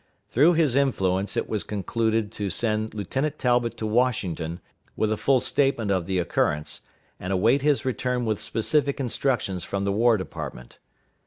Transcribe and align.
Through 0.31 0.53
his 0.53 0.75
influence 0.75 1.37
it 1.37 1.47
was 1.47 1.63
concluded 1.63 2.31
to 2.31 2.49
send 2.49 2.95
Lieutenant 2.95 3.37
Talbot 3.37 3.77
to 3.77 3.85
Washington 3.85 4.59
with 4.95 5.11
a 5.11 5.15
full 5.15 5.39
statement 5.39 5.91
of 5.91 6.07
the 6.07 6.17
occurrence, 6.17 6.81
and 7.19 7.31
await 7.31 7.61
his 7.61 7.85
return 7.85 8.25
with 8.25 8.41
specific 8.41 8.99
instructions 8.99 9.63
from 9.63 9.83
the 9.83 9.91
War 9.91 10.17
Department. 10.17 10.79